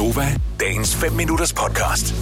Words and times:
Gonova, 0.00 0.40
dagens 0.60 0.96
5 0.96 1.12
minutters 1.12 1.52
podcast. 1.52 2.14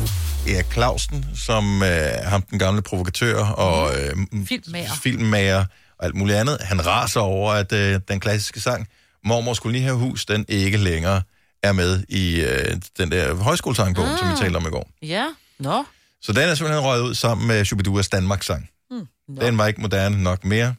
Erik 0.48 0.72
Clausen, 0.72 1.26
som 1.34 1.82
øh, 1.82 1.88
ham 2.24 2.42
den 2.42 2.58
gamle 2.58 2.82
provokatør 2.82 3.44
og 3.44 3.90
øh, 3.90 4.16
Filmmager. 4.46 4.90
filmmager 5.02 5.64
og 5.98 6.06
alt 6.06 6.14
muligt 6.14 6.38
andet. 6.38 6.58
Han 6.60 6.86
raser 6.86 7.20
over, 7.20 7.52
at 7.52 7.72
øh, 7.72 8.00
den 8.08 8.20
klassiske 8.20 8.60
sang, 8.60 8.88
Mormor 9.24 9.54
skulle 9.54 9.72
lige 9.72 9.82
have 9.82 9.96
hus, 9.96 10.26
den 10.26 10.44
ikke 10.48 10.76
længere 10.76 11.22
er 11.62 11.72
med 11.72 12.02
i 12.08 12.40
øh, 12.40 12.76
den 12.98 13.10
der 13.10 13.34
højskolesangbog, 13.34 14.04
mm. 14.04 14.18
som 14.18 14.30
vi 14.30 14.34
talte 14.36 14.56
om 14.56 14.66
i 14.66 14.70
går. 14.70 14.90
Ja, 15.02 15.24
nå. 15.58 15.84
Så 16.22 16.32
den 16.32 16.48
er 16.48 16.54
simpelthen 16.54 16.84
røget 16.84 17.02
ud 17.02 17.14
sammen 17.14 17.48
med 17.48 17.64
Shubiduas 17.64 18.08
Danmarks 18.08 18.46
sang. 18.46 18.68
Mm. 18.90 19.06
Den 19.40 19.58
var 19.58 19.66
ikke 19.66 19.80
moderne 19.80 20.22
nok 20.22 20.44
mere. 20.44 20.74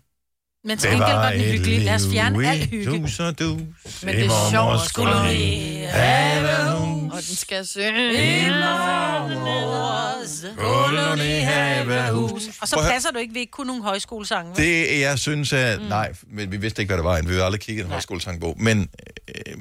Men 0.64 0.78
til 0.78 0.90
gengæld 0.90 1.16
var 1.16 1.32
den 1.32 1.42
hyggelig. 1.42 1.80
Lad 1.80 1.96
os 1.96 2.08
fjerne 2.12 2.48
al 2.50 2.68
hygge. 2.70 2.92
Dus 2.92 3.20
og 3.20 3.40
dus. 3.40 4.04
Men 4.04 4.16
det 4.16 4.26
er 4.26 4.50
sjovt, 4.52 4.90
skulle 4.90 5.14
vi 5.30 5.82
have 5.90 6.69
den 7.28 7.36
skal 7.36 7.68
synge. 7.68 8.10
Og 12.62 12.68
så 12.68 12.76
Prøv 12.76 12.84
at 12.84 12.86
høre. 12.86 12.94
passer 12.94 13.12
du 13.12 13.20
ikke, 13.20 13.34
vi 13.34 13.40
ikke 13.40 13.52
kunne 13.52 13.68
nogen 13.68 13.82
højskolesange. 13.82 14.50
vel? 14.50 14.58
Det, 14.58 15.00
jeg 15.00 15.20
synes, 15.20 15.54
at... 15.54 15.82
Mm. 15.82 15.86
Nej, 15.88 16.14
men 16.28 16.52
vi 16.52 16.58
vidste 16.58 16.82
ikke, 16.82 16.90
hvad 16.90 16.98
det 16.98 17.06
var, 17.06 17.22
vi 17.22 17.28
havde 17.28 17.44
aldrig 17.44 17.62
kigget 17.62 17.84
i 17.84 17.86
en 17.86 17.92
højskolesangbog. 17.92 18.56
Men 18.62 18.90
øh, 19.48 19.58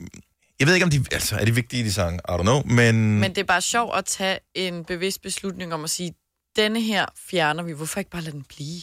jeg 0.60 0.66
ved 0.66 0.74
ikke, 0.74 0.84
om 0.84 0.91
de... 0.91 1.05
Altså, 1.12 1.37
er 1.37 1.45
de 1.45 1.55
vigtige, 1.55 1.84
de 1.84 1.92
sange? 1.92 2.20
I 2.29 2.32
don't 2.32 2.42
know, 2.42 2.62
men... 2.65 3.20
Men 3.20 3.30
det 3.30 3.38
er 3.38 3.45
bare 3.45 3.62
sjovt 3.62 3.98
at 3.98 4.04
tage 4.04 4.38
en 4.54 4.84
bevidst 4.84 5.23
beslutning 5.23 5.74
om 5.74 5.84
at 5.84 5.90
sige, 5.90 6.15
denne 6.56 6.80
her 6.80 7.06
fjerner 7.30 7.62
vi. 7.62 7.73
Hvorfor 7.73 7.98
ikke 7.98 8.10
bare 8.10 8.23
lade 8.23 8.32
den 8.37 8.45
blive? 8.48 8.80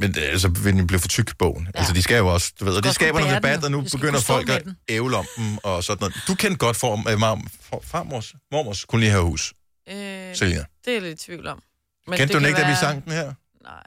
Men 0.00 0.14
det, 0.14 0.20
altså, 0.22 0.48
vil 0.48 0.72
den 0.74 0.86
blive 0.86 1.00
for 1.00 1.08
tyk, 1.08 1.36
bogen. 1.38 1.68
Ja. 1.74 1.78
Altså, 1.78 1.92
de 1.94 2.02
skal 2.02 2.16
jo 2.18 2.26
også, 2.34 2.52
du 2.60 2.64
ved, 2.64 2.76
og 2.76 2.84
de 2.84 2.92
skaber 2.92 3.20
noget 3.20 3.36
debat, 3.36 3.64
og 3.64 3.70
nu 3.70 3.80
begynder 3.92 4.20
folk 4.20 4.48
at 4.48 4.62
ævle 4.88 5.16
om 5.16 5.26
dem 5.36 5.58
og 5.62 5.84
sådan 5.84 6.00
noget. 6.00 6.14
Du 6.28 6.34
kendte 6.34 6.58
godt 6.58 6.76
for, 6.76 7.10
øh, 7.12 7.18
mar, 7.18 7.40
for 7.70 7.82
farmors, 7.84 8.34
mormors 8.52 8.84
kunne 8.84 9.00
lige 9.00 9.10
have 9.10 9.22
hus, 9.24 9.54
Øh, 9.88 10.36
Selina. 10.36 10.64
det 10.84 10.96
er 10.96 11.00
lidt 11.00 11.22
i 11.22 11.24
tvivl 11.24 11.46
om. 11.46 11.62
Men 12.06 12.18
Kendte 12.18 12.32
du 12.34 12.38
det 12.38 12.42
den 12.44 12.48
ikke, 12.48 12.56
da 12.60 12.62
vi 12.66 12.68
være- 12.68 12.80
sang 12.80 13.04
den 13.04 13.12
her? 13.12 13.32
Nej. 13.62 13.82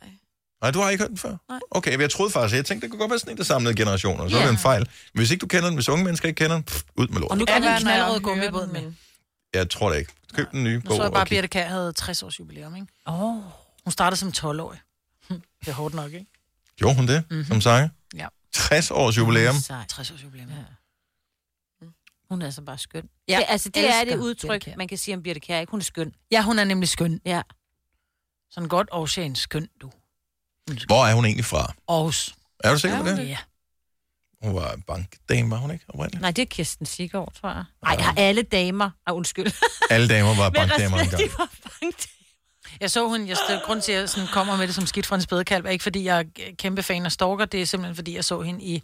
Nej, 0.62 0.72
du 0.72 0.80
har 0.80 0.90
ikke 0.90 1.02
hørt 1.02 1.10
den 1.10 1.18
før? 1.18 1.36
Nej. 1.50 1.60
Okay, 1.72 1.92
men 1.92 2.02
jeg 2.02 2.12
troede 2.12 2.32
faktisk, 2.32 2.56
jeg 2.56 2.66
tænkte, 2.66 2.86
det 2.86 2.92
kunne 2.92 3.00
godt 3.00 3.10
være 3.12 3.20
sådan 3.20 3.34
en, 3.34 3.38
der 3.38 3.44
samlede 3.44 3.76
generationer, 3.76 4.30
så 4.30 4.36
Ja. 4.36 4.42
er 4.42 4.46
det 4.46 4.52
en 4.54 4.58
fejl. 4.60 4.88
Hvis 5.14 5.32
ikke 5.32 5.42
du 5.42 5.48
kender 5.48 5.66
den, 5.68 5.76
hvis 5.76 5.90
unge 5.90 6.04
mennesker 6.04 6.28
ikke 6.28 6.38
kender 6.38 6.56
den, 6.56 6.64
pff, 6.64 6.82
ud 6.96 7.08
med 7.08 7.16
Og 7.16 7.22
lort. 7.22 7.32
nu 7.38 7.40
Det 7.40 7.48
kan 7.48 7.62
den 7.62 7.70
være, 7.70 7.80
knaldrøde 7.80 8.10
hører 8.12 8.20
gummibåd 8.20 8.68
men- 8.68 8.98
Jeg 9.54 9.70
tror 9.70 9.90
det 9.92 10.00
ikke. 10.00 10.12
Køb 10.34 10.52
den 10.52 10.64
nye 10.64 10.76
Nu 10.76 10.82
bog. 10.82 10.96
så 10.96 11.02
jeg 11.02 11.06
og 11.08 11.14
bare, 11.14 11.22
at. 11.22 11.30
Birte 11.30 11.48
Kær 11.48 11.68
havde 11.68 11.94
60 11.94 12.24
års 12.24 12.40
jubilæum, 12.40 12.76
ikke? 12.76 12.88
Åh. 13.08 13.24
Oh. 13.24 13.36
Hun 13.84 13.92
startede 13.92 14.20
som 14.20 14.32
12-årig. 14.32 14.80
Det 15.62 15.68
er 15.68 15.74
hårdt 15.74 15.96
nok, 15.96 16.14
ikke? 16.14 16.26
Gjorde 16.78 16.96
hun 16.96 17.08
det, 17.08 17.24
mm-hmm. 17.30 17.46
som 17.46 17.62
sanger? 17.62 17.90
Ja. 18.16 18.28
60 18.54 18.92
års 18.92 19.18
jubilæum. 19.18 19.56
Sej. 19.56 19.86
60 19.88 20.12
års 20.12 20.24
jubilæum. 20.24 20.50
Ja. 20.50 20.56
Hun 22.30 22.42
er 22.42 22.46
altså 22.46 22.62
bare 22.62 22.78
skøn. 22.78 23.10
Ja, 23.28 23.34
Ja, 23.34 23.40
det, 23.40 23.46
altså, 23.50 23.70
det 23.70 23.90
er 23.90 24.04
det 24.04 24.18
udtryk, 24.18 24.62
Kjær. 24.62 24.76
man 24.78 24.88
kan 24.88 24.98
sige 24.98 25.16
om 25.16 25.24
Birte 25.24 25.40
Kjær, 25.40 25.60
ikke? 25.60 25.72
Hun 25.72 25.80
er 25.80 25.84
skøn. 25.84 26.14
ja, 26.32 26.42
hun 26.42 26.60
er 26.60 26.64
nemlig 26.64 26.90
skøn. 26.90 27.22
Ja. 27.26 27.42
Sådan 28.52 28.70
godt 28.70 28.90
Aarhusian 28.92 29.36
skøn, 29.36 29.68
du. 29.82 29.92
Hvor 30.88 31.06
er 31.06 31.14
hun 31.14 31.26
egentlig 31.26 31.46
fra? 31.46 31.74
Aarhus. 31.88 32.36
Er 32.64 32.72
du 32.72 32.80
sikker 32.80 32.98
på 33.04 33.10
det? 33.10 33.28
Ja. 33.30 33.38
Hun 34.44 34.56
var 34.56 34.80
bankdame, 34.88 35.52
var 35.52 35.58
hun 35.58 35.72
ikke 35.72 35.86
oprindeligt? 35.88 36.22
Nej, 36.22 36.32
det 36.32 36.42
er 36.42 36.46
Kirsten 36.46 36.86
Sigård, 36.86 37.34
tror 37.34 37.50
jeg. 37.50 37.64
Nej, 37.84 37.98
har 38.02 38.14
alle 38.18 38.42
damer... 38.44 38.90
Ah, 39.06 39.16
undskyld. 39.16 39.52
Alle 39.90 40.08
damer 40.08 40.36
var 40.36 40.50
bankdamer 40.60 40.98
engang. 40.98 41.24
de 41.24 41.30
var 41.38 41.50
bankdamer. 41.64 42.21
Jeg 42.82 42.92
så 42.92 43.10
hende, 43.12 43.30
jeg 43.30 43.38
stod, 43.38 43.66
grund 43.66 43.82
til, 43.82 43.92
at 43.92 44.00
jeg 44.00 44.10
sådan 44.10 44.28
kommer 44.34 44.58
med 44.58 44.68
det 44.68 44.76
som 44.76 44.86
skidt 44.86 45.06
fra 45.06 45.16
en 45.16 45.22
spædekalv, 45.22 45.66
er 45.66 45.70
ikke 45.70 45.84
fordi 45.84 46.04
jeg 46.06 46.20
er 46.20 46.24
kæmpe 46.58 46.84
fan 46.84 47.06
af 47.06 47.12
Stalker, 47.12 47.46
det 47.46 47.62
er 47.62 47.66
simpelthen 47.66 47.96
fordi, 47.96 48.16
jeg 48.16 48.24
så 48.24 48.42
hende 48.42 48.64
i 48.64 48.84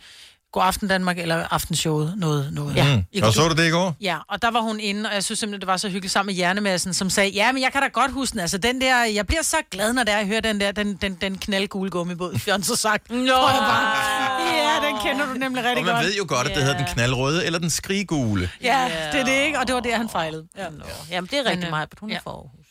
God 0.52 0.63
Aften 0.63 0.88
Danmark, 0.88 1.19
eller 1.19 1.47
Aftenshowet, 1.52 2.13
noget, 2.17 2.53
noget. 2.53 2.75
Ja. 2.75 2.95
Mm. 2.95 3.03
I 3.11 3.21
Og 3.21 3.33
så 3.33 3.47
du 3.47 3.55
det 3.55 3.67
i 3.67 3.69
går? 3.69 3.95
Ja, 4.02 4.17
og 4.30 4.41
der 4.41 4.52
var 4.52 4.59
hun 4.59 4.80
inde, 4.80 5.09
og 5.09 5.13
jeg 5.13 5.23
synes 5.23 5.39
simpelthen, 5.39 5.61
det 5.61 5.67
var 5.67 5.77
så 5.77 5.88
hyggeligt 5.89 6.11
sammen 6.11 6.27
med 6.33 6.35
Hjernemassen, 6.35 6.93
som 6.93 7.09
sagde, 7.09 7.30
ja, 7.30 7.52
men 7.52 7.63
jeg 7.63 7.71
kan 7.71 7.81
da 7.81 7.88
godt 7.88 8.11
huske 8.11 8.33
den. 8.33 8.39
Altså, 8.39 8.58
den 8.58 8.81
der, 8.81 9.03
jeg 9.03 9.27
bliver 9.27 9.41
så 9.41 9.58
glad, 9.71 9.93
når 9.93 10.03
det 10.03 10.13
er, 10.13 10.17
jeg 10.17 10.27
hører 10.27 10.41
den 10.41 10.59
der, 10.59 10.71
den, 10.71 10.95
den, 10.95 11.17
den 11.21 11.38
knaldgule 11.38 11.89
gummibåd, 11.89 12.39
Fjern 12.45 12.64
så 12.64 12.75
sagt. 12.75 13.09
Nå, 13.09 13.17
ja, 13.17 14.87
den 14.87 14.95
kender 15.05 15.25
du 15.25 15.33
nemlig 15.33 15.64
rigtig 15.64 15.77
Og 15.77 15.86
man 15.86 15.93
godt. 15.95 16.05
ved 16.05 16.15
jo 16.15 16.25
godt, 16.27 16.48
at 16.48 16.55
det 16.55 16.64
hedder 16.64 16.77
den 16.77 16.87
knaldrøde 16.93 17.45
eller 17.45 17.59
den 17.59 17.69
skriggule. 17.69 18.49
Ja, 18.61 18.92
det 19.11 19.19
er 19.19 19.25
det 19.25 19.45
ikke, 19.45 19.59
og 19.59 19.67
det 19.67 19.75
var 19.75 19.81
der, 19.81 19.98
han 19.98 20.09
fejlede. 20.09 20.48
Ja. 20.58 20.65
Jamen, 21.11 21.30
det 21.31 21.39
er 21.39 21.43
rigtig 21.43 21.58
Men, 21.58 21.64
øh, 21.64 21.69
meget, 21.69 21.89
hun 21.99 22.09
er 22.09 22.14
ja. 22.14 22.19
for 22.23 22.31
Aarhus. 22.31 22.67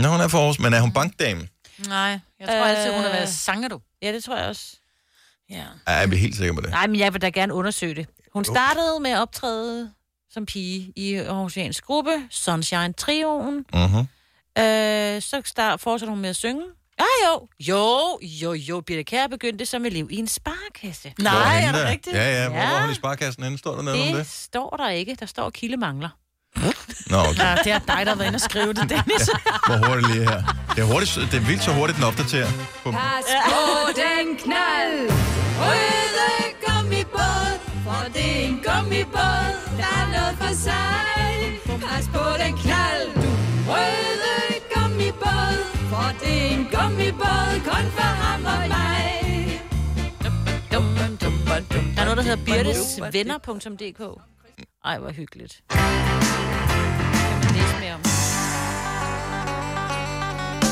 Nå, 0.00 0.08
hun 0.08 0.20
er 0.20 0.28
for 0.28 0.38
Aarhus, 0.38 0.58
men 0.58 0.74
er 0.74 0.80
hun 0.80 0.92
bankdame? 0.92 1.48
Nej, 1.88 2.20
jeg 2.40 2.48
tror 2.48 2.64
Øh. 2.64 2.70
altid, 2.70 2.92
hun 2.94 3.02
har 3.02 3.10
været 3.10 3.28
sanger, 3.28 3.68
du. 3.68 3.80
Ja, 4.02 4.12
det 4.12 4.24
tror 4.24 4.36
jeg 4.36 4.46
også. 4.46 4.76
Ja. 5.50 5.56
Ja, 5.56 5.92
jeg 5.92 6.04
er 6.12 6.16
helt 6.16 6.36
sikker 6.36 6.54
på 6.54 6.60
det. 6.60 6.70
Nej, 6.70 6.86
men 6.86 6.96
jeg 6.98 7.12
vil 7.12 7.22
da 7.22 7.28
gerne 7.28 7.54
undersøge 7.54 7.94
det. 7.94 8.06
Hun 8.32 8.44
startede 8.44 9.00
med 9.00 9.10
at 9.10 9.18
optræde 9.18 9.90
som 10.30 10.46
pige 10.46 10.92
i 10.96 11.14
Aarhusiansk 11.14 11.84
gruppe, 11.84 12.10
Sunshine 12.30 12.92
Trioen. 12.92 13.54
Mm-hmm. 13.74 14.06
Øh, 14.58 15.22
så 15.22 15.42
start, 15.44 15.80
fortsatte 15.80 16.10
hun 16.10 16.20
med 16.20 16.30
at 16.30 16.36
synge. 16.36 16.62
Ah, 16.98 17.04
jo. 17.26 17.48
Jo, 17.60 18.18
jo, 18.22 18.52
jo. 18.52 18.80
Birte 18.80 19.04
Kjær 19.04 19.26
begyndte 19.26 19.66
som 19.66 19.84
elev 19.84 20.08
i 20.10 20.16
en 20.16 20.26
sparkasse. 20.28 21.12
Nej, 21.18 21.62
er 21.64 21.72
det 21.72 21.84
rigtigt? 21.88 22.16
Ja, 22.16 22.42
ja. 22.42 22.48
Hvor 22.48 22.58
Ja. 22.58 22.70
var 22.70 22.82
hun 22.82 22.90
i 22.90 22.94
sparkassen 22.94 23.42
henne? 23.44 23.58
Står 23.58 23.74
der 23.74 23.82
noget 23.82 24.00
om 24.00 24.06
Det 24.06 24.16
det? 24.16 24.26
står 24.26 24.70
der 24.76 24.88
ikke. 24.88 25.14
Der 25.20 25.26
står, 25.26 25.46
at 25.46 25.52
Kilde 25.52 25.76
mangler. 25.76 26.08
Nå, 27.12 27.18
okay. 27.18 27.42
Ja, 27.44 27.56
det 27.64 27.72
er 27.72 27.78
dig, 27.78 28.00
der 28.06 28.08
har 28.12 28.14
været 28.20 28.26
inde 28.26 28.36
og 28.36 28.40
skrive 28.50 28.72
det, 28.78 28.84
Dennis. 28.94 29.24
Hvor 29.68 29.78
hurtigt 29.88 30.08
lige 30.12 30.24
her. 30.30 30.40
Det 30.74 30.78
er, 30.84 30.88
hurtigt, 30.92 31.10
det 31.32 31.38
er 31.42 31.46
vildt 31.50 31.62
så 31.62 31.72
hurtigt, 31.72 31.96
den 31.98 32.04
opdaterer. 32.10 32.50
På, 32.84 32.90
Pas 32.90 33.26
på 33.52 33.62
den 34.04 34.26
knald, 34.42 34.98
røde 35.60 36.30
gummibåd, 36.66 37.50
for 37.84 38.00
det 38.14 38.26
er 38.36 38.40
en 38.48 38.56
gummibåd, 38.68 39.46
der 39.80 39.90
er 40.00 40.06
noget 40.16 40.34
for 40.40 40.52
sig. 40.66 41.00
Pas 41.84 42.04
på 42.14 42.24
den 42.42 42.52
knald, 42.64 43.04
du 43.22 43.30
røde 43.70 44.54
gummibåd, 44.74 45.56
for 45.90 46.06
det 46.22 46.34
er 46.42 46.50
en 46.56 46.64
gummibåd, 46.74 47.52
kun 47.70 47.84
for 47.96 48.10
ham 48.22 48.40
og 48.44 48.68
mig. 48.68 49.06
Der 51.96 52.00
er 52.00 52.04
noget, 52.04 52.16
der 52.16 52.22
hedder 52.22 52.44
birtesvenner.dk. 52.44 54.20
Ej, 54.84 54.98
hvor 54.98 55.10
hyggeligt. 55.10 55.62
Læse 57.60 57.76
mere 57.82 57.94
om? 57.94 58.02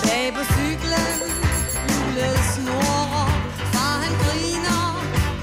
Bag 0.07 0.27
på 0.37 0.43
cyklen, 0.55 1.19
hjulet 1.89 2.39
snurrer, 2.55 3.31
far 3.75 3.95
han 4.05 4.15
griner, 4.23 4.85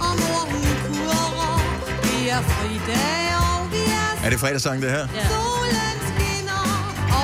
og 0.05 0.13
mor 0.21 0.41
hun 0.51 0.69
kurrer. 0.85 1.57
Vi 2.03 2.29
er 2.35 2.41
fridag, 2.53 3.19
og 3.43 3.71
vi 3.73 3.83
er 4.01 4.25
er 4.25 4.29
det 4.29 4.39
fredagssang, 4.39 4.81
det 4.81 4.91
her? 4.91 5.07
Ja. 5.19 5.25
Solen 5.33 5.97
skinner 6.09 6.67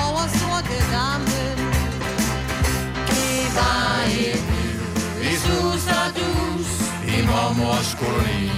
over 0.02 0.24
sorte 0.38 0.78
dammen. 0.94 1.56
Det 3.08 3.42
var 3.58 4.02
et 4.26 4.44
Vi 5.20 5.32
sus 5.44 5.84
og 6.00 6.08
dus 6.18 6.70
i 7.16 7.26
mormors 7.26 7.96
koloni. 8.00 8.50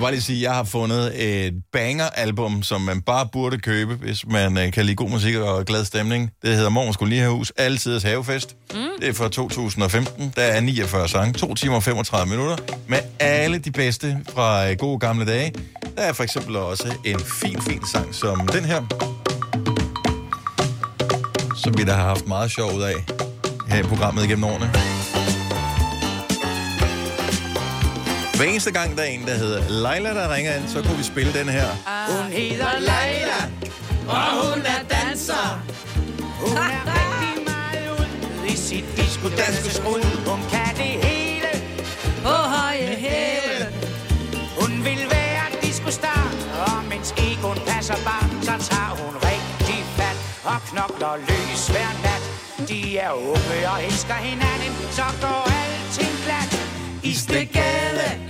Vil 0.00 0.04
bare 0.04 0.12
lige 0.12 0.22
sige, 0.22 0.36
at 0.36 0.42
jeg 0.42 0.54
har 0.54 0.64
fundet 0.64 1.12
et 1.46 1.54
banger-album, 1.72 2.62
som 2.62 2.80
man 2.80 3.02
bare 3.02 3.28
burde 3.32 3.58
købe, 3.58 3.94
hvis 3.94 4.26
man 4.26 4.58
øh, 4.58 4.72
kan 4.72 4.84
lide 4.84 4.96
god 4.96 5.10
musik 5.10 5.36
og 5.36 5.64
glad 5.64 5.84
stemning. 5.84 6.30
Det 6.42 6.56
hedder 6.56 6.70
Mormors 6.70 6.96
Kolonihus, 6.96 7.52
Altidets 7.56 8.04
Havefest. 8.04 8.56
Mm. 8.74 8.78
Det 9.00 9.08
er 9.08 9.12
fra 9.12 9.28
2015. 9.28 10.32
Der 10.36 10.42
er 10.42 10.60
49 10.60 11.08
sange, 11.08 11.32
2 11.32 11.54
timer 11.54 11.74
og 11.74 11.82
35 11.82 12.30
minutter, 12.30 12.56
med 12.86 12.98
alle 13.18 13.58
de 13.58 13.70
bedste 13.70 14.18
fra 14.34 14.70
øh, 14.70 14.76
gode 14.76 14.98
gamle 14.98 15.26
dage. 15.26 15.52
Der 15.96 16.02
er 16.02 16.12
for 16.12 16.22
eksempel 16.22 16.56
også 16.56 16.94
en 17.04 17.20
fin, 17.20 17.62
fin 17.62 17.86
sang 17.92 18.14
som 18.14 18.48
den 18.52 18.64
her, 18.64 18.82
som 21.56 21.78
vi 21.78 21.84
da 21.84 21.92
har 21.92 22.04
haft 22.04 22.26
meget 22.26 22.50
sjov 22.50 22.74
ud 22.74 22.82
af 22.82 22.94
her 23.68 23.78
i 23.78 23.82
programmet 23.82 24.24
igennem 24.24 24.44
årene. 24.44 24.99
Hver 28.40 28.48
eneste 28.48 28.72
gang, 28.72 28.96
der 28.96 29.02
er 29.02 29.06
en, 29.06 29.26
der 29.26 29.34
hedder 29.34 29.60
Leila, 29.68 30.10
der 30.20 30.34
ringer 30.34 30.54
ind, 30.56 30.68
så 30.68 30.82
kunne 30.82 30.96
vi 30.96 31.02
spille 31.02 31.32
den 31.32 31.48
her. 31.48 31.68
Ah. 31.86 32.12
Hun 32.12 32.32
hedder 32.32 32.72
Leila, 32.90 33.40
og 34.08 34.28
hun 34.40 34.60
er 34.74 34.82
danser. 34.96 35.46
Hun 36.42 36.56
er 36.56 36.82
rigtig 36.98 37.34
meget 37.52 37.86
ud 37.98 38.08
i 38.52 38.56
sit 38.56 38.84
disco 38.96 39.28
danske 39.28 39.70
skrud. 39.78 40.02
Hun 40.30 40.40
kan 40.54 40.70
det 40.82 40.92
hele 41.08 41.50
på 42.24 42.34
høje 42.56 42.94
hæle. 43.04 43.58
Hun 44.60 44.70
vil 44.84 45.02
være 45.16 45.44
disco-star, 45.62 46.24
og 46.66 46.84
mens 46.90 47.14
egoen 47.26 47.58
passer 47.66 47.98
bare, 48.08 48.28
så 48.42 48.54
tager 48.70 48.92
hun 49.00 49.14
rigtig 49.30 49.80
fat 49.96 50.18
og 50.44 50.58
knokler 50.68 51.16
løs 51.28 51.62
hver 51.72 51.92
nat. 52.04 52.22
De 52.68 52.98
er 52.98 53.12
unge 53.12 53.70
og 53.72 53.84
elsker 53.84 54.14
hinanden, 54.14 54.72
så 54.90 55.06
går 55.20 55.42
alt. 55.60 55.69
Istegade, 57.04 58.20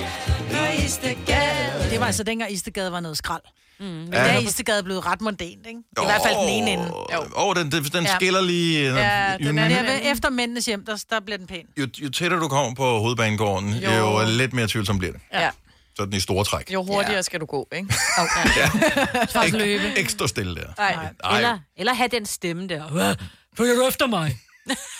Istegade, 0.84 1.90
Det 1.90 2.00
var 2.00 2.06
altså 2.06 2.22
dengang 2.22 2.52
Istegade 2.52 2.92
var 2.92 3.00
noget 3.00 3.16
skrald. 3.18 3.42
Mm. 3.80 3.86
Men 3.86 4.12
ja. 4.12 4.18
der 4.18 4.24
er 4.24 4.38
Istegade 4.38 4.82
blevet 4.82 5.06
ret 5.06 5.20
mondænt, 5.20 5.66
ikke? 5.66 5.78
I 5.78 6.04
hvert 6.04 6.20
fald 6.26 6.36
den 6.40 6.48
ene 6.48 6.70
ende. 6.70 6.92
Åh, 6.94 7.46
oh, 7.48 7.56
den, 7.56 7.72
den, 7.72 7.84
den 7.84 8.04
Ja. 8.04 8.14
skiller 8.14 8.40
lige. 8.40 8.94
Ja, 8.94 9.32
jo, 9.32 9.38
den 9.48 9.58
er 9.58 9.68
vil, 9.82 10.12
efter 10.12 10.30
mændenes 10.30 10.66
hjem, 10.66 10.84
der, 10.84 11.04
der 11.10 11.20
bliver 11.20 11.38
den 11.38 11.46
pæn. 11.46 11.66
jo, 11.78 11.86
jo 12.02 12.10
tættere 12.10 12.40
du 12.40 12.48
kommer 12.48 12.74
på 12.74 12.98
hovedbanegården, 12.98 13.74
jo, 13.74 13.90
jo 13.90 14.24
lidt 14.26 14.52
mere 14.52 14.68
tvivlsom 14.68 14.98
bliver 14.98 15.12
det. 15.12 15.20
Ja. 15.32 15.50
Sådan 15.96 16.12
i 16.12 16.20
store 16.20 16.44
træk. 16.44 16.72
Jo 16.72 16.82
hurtigere 16.84 17.22
skal 17.22 17.40
du 17.40 17.46
gå, 17.46 17.68
ikke? 17.72 17.94
Faktisk 19.32 19.56
løbe. 19.64 19.82
Ikke 19.96 20.12
stå 20.12 20.26
stille 20.26 20.54
der. 20.54 20.66
Nej. 20.78 21.08
Ej, 21.24 21.36
Eller, 21.36 21.58
eller 21.76 21.94
have 21.94 22.08
den 22.08 22.26
stemme 22.26 22.68
der. 22.68 23.14
Følger 23.56 23.74
du 23.74 23.86
efter 23.88 24.06
mig? 24.06 24.38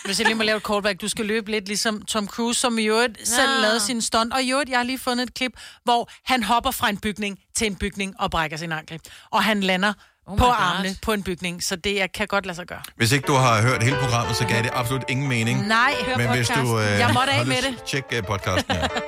Hvis 0.05 0.19
jeg 0.19 0.27
lige 0.27 0.37
må 0.37 0.43
lave 0.43 0.57
et 0.57 0.63
callback, 0.63 1.01
du 1.01 1.09
skal 1.09 1.25
løbe 1.27 1.51
lidt 1.51 1.67
ligesom 1.67 2.03
Tom 2.03 2.27
Cruise, 2.29 2.61
som 2.61 2.79
i 2.79 2.85
øvrigt 2.85 3.29
selv 3.29 3.55
Nå. 3.57 3.61
lavede 3.61 3.81
sin 3.81 4.03
stunt. 4.03 4.33
Og 4.35 4.43
i 4.43 4.51
øvrigt, 4.53 4.71
jeg 4.71 4.79
har 4.79 4.85
lige 4.85 4.99
fundet 4.99 5.27
et 5.29 5.35
klip, 5.35 5.53
hvor 5.85 6.11
han 6.25 6.43
hopper 6.43 6.71
fra 6.71 6.89
en 6.89 6.97
bygning 6.99 7.39
til 7.57 7.67
en 7.67 7.75
bygning 7.77 8.15
og 8.21 8.31
brækker 8.31 8.57
sin 8.57 8.73
ankel. 8.73 9.01
Og 9.31 9.45
han 9.45 9.61
lander 9.61 9.93
Oh 10.27 10.39
på 10.39 10.45
God. 10.45 10.55
armene 10.59 10.97
på 11.03 11.13
en 11.13 11.23
bygning, 11.23 11.63
så 11.63 11.77
det 11.77 12.03
er- 12.03 12.07
kan 12.07 12.27
godt 12.27 12.47
lade 12.47 12.57
sig 12.57 12.67
gøre. 12.67 12.81
Hvis 12.97 13.13
ikke 13.13 13.27
du 13.27 13.33
har 13.35 13.63
hørt 13.63 13.83
hele 13.83 13.97
programmet, 14.03 14.37
så 14.37 14.45
gav 14.45 14.63
det 14.63 14.71
absolut 14.75 15.05
ingen 15.09 15.29
mening. 15.29 15.67
Nej, 15.67 15.95
hør 16.07 16.17
Men 16.17 16.29
hvis 16.31 16.49
du 16.49 16.79
øh, 16.79 16.85
Jeg 16.85 17.11
måtte 17.15 17.33
af 17.33 17.47
med 17.47 17.57
det. 17.57 17.83
tjek 17.87 18.05
uh, 18.13 18.27
podcasten 18.27 18.75
her. 18.77 18.89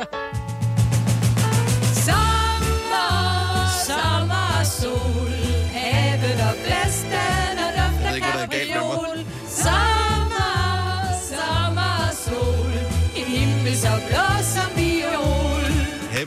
Sommer, 2.06 3.68
sommer, 3.86 4.64
sol, 4.64 5.32
havet 5.72 6.40
og 6.40 6.54
blæsten 6.64 7.58
og 7.58 7.70
Jeg 7.76 7.92
ved 8.50 8.60
ikke, 8.60 8.78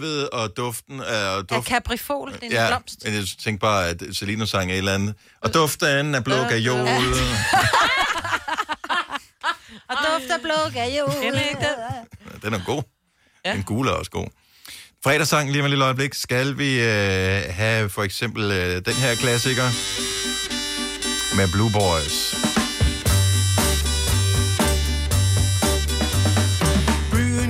Havet 0.05 0.29
og 0.29 0.57
duften 0.57 1.01
af 1.01 1.37
Er 1.37 1.41
duft. 1.41 1.67
caprifol, 1.67 2.33
det 2.33 2.39
er 2.41 2.45
en 2.45 2.51
Ja, 2.51 2.67
blomst. 2.67 3.03
men 3.05 3.13
jeg 3.13 3.23
tænkte 3.43 3.61
bare, 3.61 3.87
at 3.87 4.03
Selino 4.11 4.45
sang 4.45 4.71
et 4.71 4.77
eller 4.77 4.93
andet. 4.93 5.15
Og 5.41 5.53
duften 5.53 6.15
af 6.15 6.23
blå 6.23 6.35
gajol. 6.35 6.77
Og 9.89 9.95
duft 10.05 10.31
af 10.31 10.41
blå 10.41 10.69
gajol. 10.73 11.11
Den 12.43 12.53
er 12.53 12.65
god. 12.65 12.83
Ja. 13.45 13.53
Den 13.53 13.63
gule 13.63 13.89
er 13.89 13.93
også 13.93 14.11
god. 14.11 14.27
Fredagssang 15.03 15.51
lige 15.51 15.61
om 15.61 15.65
et 15.65 15.69
lille 15.69 15.85
øjeblik. 15.85 16.13
Skal 16.13 16.57
vi 16.57 16.79
øh, 16.81 17.41
have 17.49 17.89
for 17.89 18.03
eksempel 18.03 18.51
øh, 18.51 18.81
den 18.85 18.93
her 18.93 19.15
klassiker 19.15 19.63
med 21.35 21.47
Blue 21.51 21.71
Boys. 21.71 22.35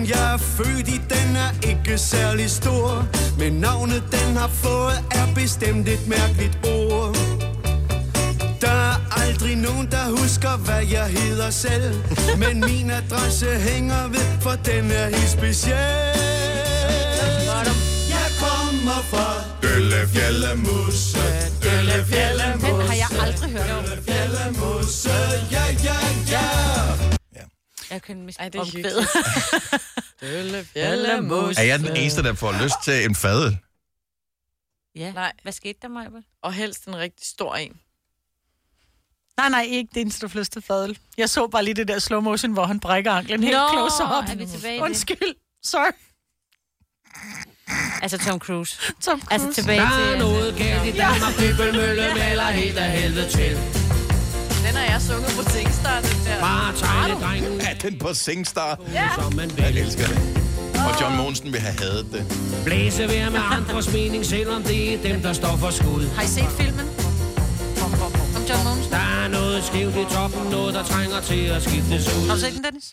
Byen 0.05 0.15
jeg 0.15 0.33
er 0.33 0.37
født 0.37 0.87
i, 0.87 1.01
den 1.09 1.35
er 1.35 1.69
ikke 1.69 1.97
særlig 1.97 2.49
stor 2.49 3.07
Men 3.39 3.53
navnet 3.53 4.03
den 4.11 4.37
har 4.37 4.47
fået 4.47 4.97
er 5.11 5.33
bestemt 5.35 5.87
et 5.87 6.07
mærkeligt 6.07 6.57
ord. 6.63 7.15
Der 8.61 8.77
er 8.91 8.97
aldrig 9.21 9.55
nogen, 9.55 9.87
der 9.91 10.21
husker, 10.21 10.57
hvad 10.57 10.83
jeg 10.91 11.07
hedder 11.07 11.49
selv 11.49 11.95
Men 12.41 12.61
min 12.61 12.91
adresse 12.91 13.45
hænger 13.45 14.07
ved, 14.07 14.41
for 14.41 14.55
den 14.65 14.91
er 14.91 15.05
helt 15.05 15.29
speciel. 15.29 15.75
Jeg 18.15 18.27
kommer 18.39 18.99
fra 19.11 19.27
Dølle 19.61 20.07
Fjellemusse 20.07 21.17
Dølle 21.63 22.05
Fjellemusse 22.05 22.67
Den 22.67 22.87
har 22.87 22.95
jeg 22.95 23.07
aldrig 23.21 23.49
hørt 23.49 23.71
om. 23.77 23.83
Fjellemusse. 24.05 25.09
Ja, 25.51 25.65
ja, 25.83 25.97
ja 26.31 26.84
Jeg 27.95 28.01
kan 28.01 28.21
måske 28.25 28.41
Ej, 28.41 28.49
det 28.49 28.59
er 28.59 28.65
hyggeligt. 28.65 28.95
Dølle, 30.21 30.65
fjelle, 30.73 31.21
mus. 31.21 31.57
Er 31.57 31.63
jeg 31.63 31.79
den 31.79 31.95
eneste, 31.95 32.23
der 32.23 32.33
får 32.33 32.63
lyst 32.63 32.75
til 32.83 33.05
en 33.05 33.15
fadel? 33.15 33.57
Ja. 34.95 35.11
Nej. 35.11 35.31
Hvad 35.43 35.53
skete 35.53 35.79
der, 35.81 35.87
Maja? 35.87 36.09
Og 36.41 36.53
helst 36.53 36.85
en 36.85 36.95
rigtig 36.97 37.27
stor 37.27 37.55
en. 37.55 37.71
Nej, 39.37 39.49
nej, 39.49 39.61
ikke 39.69 39.89
det 39.93 40.01
eneste, 40.01 40.21
du 40.21 40.27
fleste 40.27 40.61
fadel. 40.61 40.97
Jeg 41.17 41.29
så 41.29 41.47
bare 41.47 41.63
lige 41.63 41.73
det 41.73 41.87
der 41.87 41.99
slow 41.99 42.21
motion, 42.21 42.51
hvor 42.53 42.65
han 42.65 42.79
brækker 42.79 43.11
anklen 43.11 43.43
helt 43.43 43.55
Nå, 43.57 43.69
close 43.73 44.03
up. 44.03 44.09
er 44.29 44.35
vi 44.35 44.45
tilbage 44.45 44.73
i 44.75 44.77
det? 44.77 44.83
Undskyld. 44.83 45.35
Sorry. 45.63 45.91
Altså 48.01 48.17
Tom 48.17 48.39
Cruise. 48.39 48.77
Tom 49.01 49.21
Cruise. 49.21 49.33
Altså 49.33 49.61
tilbage 49.61 49.79
Der 49.79 49.85
er 49.87 50.09
til... 50.11 50.19
noget 50.19 50.55
galt 50.57 50.85
i 50.95 50.97
Danmark, 50.97 51.33
Dybbelmølle 51.39 52.13
maler 52.15 52.43
helt 52.43 52.77
af 52.77 52.91
helvede 52.91 53.29
til. 53.29 53.51
Den 54.65 54.75
har 54.75 54.85
jeg 54.93 55.01
sunget 55.01 55.31
på 55.37 55.43
der. 55.51 56.24
Bare 56.45 56.73
tegne 56.77 57.15
drengen, 57.21 57.61
Er 57.61 57.73
den 57.73 57.99
på 57.99 58.13
Singstar? 58.13 58.77
man 59.35 59.51
Jeg 59.57 59.69
elsker 59.69 60.07
det. 60.07 60.19
Og 60.87 61.01
John 61.01 61.15
Mogensen 61.17 61.53
vil 61.53 61.61
have 61.61 61.73
hadet 61.79 62.05
det. 62.13 62.23
Blæse 62.65 63.07
vejr 63.07 63.29
med 63.29 63.39
andres 63.51 63.93
mening, 63.93 64.25
selvom 64.25 64.63
det 64.63 64.93
er 64.93 64.97
dem, 65.01 65.21
der 65.21 65.33
står 65.33 65.57
for 65.57 65.69
skud. 65.69 66.07
Har 66.15 66.23
I 66.23 66.27
set 66.27 66.51
filmen? 66.59 66.89
Om 68.35 68.43
John 68.49 68.63
Mogensen? 68.63 68.91
Der 68.91 68.97
er 69.23 69.27
noget 69.27 69.63
skævt 69.63 69.95
i 69.95 70.05
toppen, 70.15 70.43
noget 70.51 70.73
der 70.73 70.83
trænger 70.83 71.21
til 71.21 71.45
at 71.45 71.61
skiftes 71.63 72.13
ud. 72.15 72.27
Har 72.27 72.35
du 72.35 72.39
set 72.41 72.53
den, 72.53 72.63
Dennis? 72.63 72.85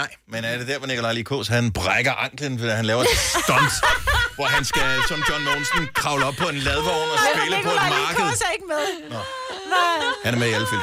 Nej, 0.00 0.08
men 0.32 0.44
er 0.44 0.58
det 0.58 0.68
der, 0.68 0.78
hvor 0.78 0.86
Nikolaj 0.86 1.12
Likos, 1.12 1.48
han 1.48 1.72
brækker 1.72 2.12
anklen, 2.12 2.58
fordi 2.58 2.70
han 2.72 2.84
laver 2.84 3.02
et 3.02 3.08
stunt, 3.44 3.74
hvor 4.36 4.44
han 4.56 4.64
skal, 4.64 4.90
som 5.08 5.18
John 5.30 5.44
Mogensen, 5.44 5.88
kravle 5.94 6.24
op 6.26 6.34
på 6.34 6.48
en 6.48 6.56
ladvogn 6.56 7.08
og 7.14 7.18
spille 7.34 7.56
på 7.64 7.70
et 7.70 7.76
marked. 7.76 8.24
er 8.48 8.52
ikke 8.56 8.66
med. 8.74 9.16
Han 10.24 10.34
er 10.34 10.38
med 10.38 10.48
i 10.48 10.52
alle 10.52 10.66
film. 10.70 10.82